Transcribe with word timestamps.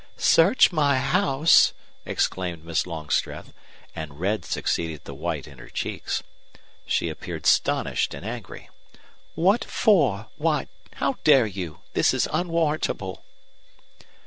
"Search 0.17 0.71
my 0.71 0.97
house!" 0.97 1.73
exclaimed 2.07 2.65
Miss 2.65 2.87
Longstreth; 2.87 3.53
and 3.95 4.19
red 4.19 4.43
succeeded 4.45 5.03
the 5.03 5.13
white 5.13 5.47
in 5.47 5.59
her 5.59 5.69
cheeks. 5.69 6.23
She 6.87 7.07
appeared 7.07 7.43
astonished 7.43 8.15
and 8.15 8.25
angry. 8.25 8.69
"What 9.35 9.63
for? 9.63 10.25
Why, 10.37 10.65
how 10.95 11.17
dare 11.23 11.45
you! 11.45 11.81
This 11.93 12.15
is 12.15 12.27
unwarrantable!" 12.33 13.23